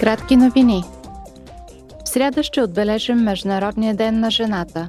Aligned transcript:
Кратки 0.00 0.36
новини. 0.36 0.84
В 2.04 2.08
сряда 2.08 2.42
ще 2.42 2.62
отбележим 2.62 3.18
Международния 3.18 3.94
ден 3.94 4.20
на 4.20 4.30
жената. 4.30 4.88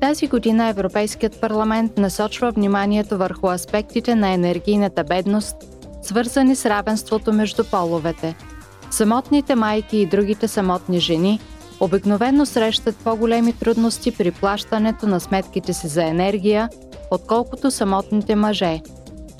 Тази 0.00 0.26
година 0.26 0.68
Европейският 0.68 1.40
парламент 1.40 1.98
насочва 1.98 2.50
вниманието 2.50 3.18
върху 3.18 3.50
аспектите 3.50 4.14
на 4.14 4.32
енергийната 4.32 5.04
бедност, 5.04 5.56
свързани 6.02 6.56
с 6.56 6.66
равенството 6.66 7.32
между 7.32 7.64
половете. 7.64 8.34
Самотните 8.90 9.54
майки 9.54 9.98
и 9.98 10.06
другите 10.06 10.48
самотни 10.48 11.00
жени 11.00 11.40
обикновено 11.80 12.46
срещат 12.46 12.96
по-големи 12.96 13.52
трудности 13.52 14.10
при 14.10 14.30
плащането 14.30 15.06
на 15.06 15.20
сметките 15.20 15.72
си 15.72 15.88
за 15.88 16.04
енергия, 16.04 16.68
отколкото 17.10 17.70
самотните 17.70 18.34
мъже. 18.34 18.80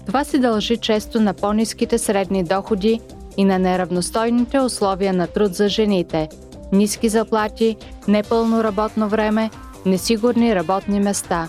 Това 0.07 0.25
се 0.25 0.39
дължи 0.39 0.77
често 0.77 1.21
на 1.21 1.35
по-низките 1.35 1.99
средни 1.99 2.45
доходи 2.45 3.01
и 3.39 3.45
на 3.45 3.59
неравностойните 3.59 4.61
условия 4.61 5.13
на 5.13 5.27
труд 5.27 5.55
за 5.55 5.69
жените, 5.69 6.29
ниски 6.73 7.09
заплати, 7.09 7.77
непълно 8.09 8.65
работно 8.65 9.09
време, 9.09 9.51
несигурни 9.87 10.55
работни 10.55 11.01
места. 11.01 11.49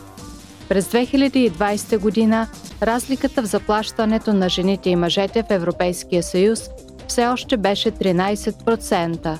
През 0.69 0.85
2020 0.85 1.97
година 1.97 2.47
разликата 2.83 3.41
в 3.41 3.45
заплащането 3.45 4.33
на 4.33 4.49
жените 4.49 4.89
и 4.89 4.95
мъжете 4.95 5.43
в 5.43 5.51
Европейския 5.51 6.23
съюз 6.23 6.69
все 7.07 7.27
още 7.27 7.57
беше 7.57 7.91
13%. 7.91 9.37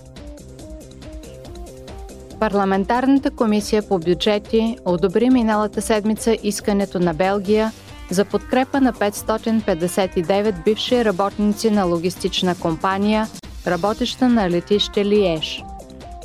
Парламентарната 2.40 3.32
комисия 3.32 3.84
по 3.84 4.00
бюджети 4.00 4.78
одобри 4.86 5.30
миналата 5.30 5.82
седмица 5.82 6.38
искането 6.44 7.00
на 7.00 7.14
Белгия– 7.14 7.72
за 8.10 8.26
подкрепа 8.26 8.82
на 8.82 8.94
559 8.94 10.64
бивши 10.64 11.06
работници 11.06 11.72
на 11.72 11.84
логистична 11.84 12.56
компания, 12.56 13.28
работеща 13.68 14.30
на 14.30 14.50
летище 14.50 15.06
Лиеж. 15.06 15.64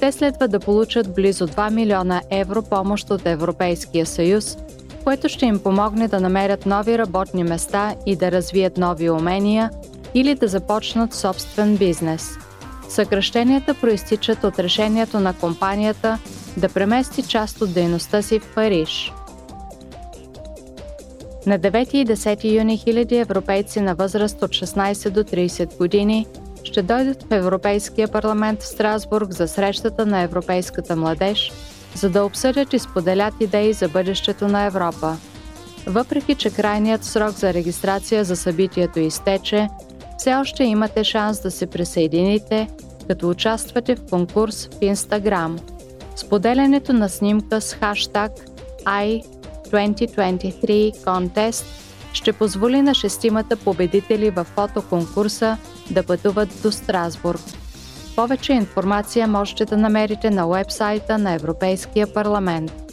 Те 0.01 0.13
следва 0.13 0.49
да 0.49 0.61
получат 0.61 1.15
близо 1.15 1.49
2 1.49 1.71
милиона 1.71 2.23
евро 2.31 2.63
помощ 2.63 3.11
от 3.11 3.27
Европейския 3.27 4.07
съюз, 4.07 4.57
което 5.05 5.29
ще 5.29 5.47
им 5.47 5.59
помогне 5.59 6.09
да 6.09 6.21
намерят 6.21 6.67
нови 6.67 6.99
работни 6.99 7.45
места 7.45 7.95
и 8.07 8.17
да 8.17 8.33
развият 8.33 8.77
нови 8.77 9.11
умения 9.11 9.71
или 10.15 10.35
да 10.35 10.49
започнат 10.49 11.15
собствен 11.15 11.77
бизнес. 11.77 12.31
Съкръщенията 12.89 13.75
проистичат 13.75 14.45
от 14.45 14.59
решението 14.59 15.21
на 15.21 15.35
компанията 15.35 16.19
да 16.57 16.69
премести 16.69 17.23
част 17.23 17.61
от 17.61 17.73
дейността 17.73 18.23
си 18.23 18.39
в 18.39 18.55
Париж– 18.55 19.13
на 21.47 21.59
9 21.59 21.95
и 21.95 22.07
10 22.07 22.45
юни 22.45 22.77
хиляди 22.77 23.17
европейци 23.17 23.81
на 23.81 23.95
възраст 23.95 24.43
от 24.43 24.51
16 24.51 25.11
до 25.11 25.25
30 25.25 25.77
години 25.79 26.27
ще 26.65 26.83
дойдат 26.83 27.23
в 27.23 27.33
Европейския 27.35 28.09
парламент 28.09 28.63
в 28.63 28.67
Страсбург 28.67 29.33
за 29.33 29.49
срещата 29.49 30.07
на 30.07 30.21
европейската 30.21 30.97
младеж, 30.97 31.53
за 31.95 32.11
да 32.11 32.25
обсъдят 32.25 32.73
и 32.73 32.79
споделят 32.79 33.35
идеи 33.41 33.73
за 33.73 33.89
бъдещето 33.89 34.49
на 34.49 34.65
Европа. 34.65 35.17
Въпреки, 35.87 36.35
че 36.35 36.51
крайният 36.51 37.05
срок 37.05 37.31
за 37.31 37.55
регистрация 37.55 38.25
за 38.25 38.37
събитието 38.37 39.01
изтече, 39.01 39.69
все 40.19 40.35
още 40.35 40.65
имате 40.65 41.05
шанс 41.05 41.43
да 41.43 41.51
се 41.51 41.67
присъедините, 41.67 42.69
като 43.09 43.31
участвате 43.31 43.97
в 43.97 44.07
конкурс 44.11 44.67
в 44.67 44.79
Инстаграм. 44.81 45.59
Споделянето 46.17 46.93
на 46.93 47.09
снимка 47.09 47.61
с 47.61 47.75
хаштаг 47.75 48.33
i 48.85 49.25
2023 49.75 50.95
Contest 51.05 51.65
ще 52.13 52.33
позволи 52.33 52.83
на 52.83 52.95
шестимата 52.95 53.57
победители 53.57 54.31
в 54.31 54.45
фотоконкурса 54.45 55.57
да 55.91 56.03
пътуват 56.03 56.49
до 56.63 56.73
Страсбург. 56.73 57.41
Повече 58.17 58.53
информация 58.53 59.29
можете 59.29 59.65
да 59.65 59.77
намерите 59.77 60.31
на 60.31 60.47
уебсайта 60.47 61.19
на 61.19 61.33
Европейския 61.33 62.15
парламент. 62.15 62.84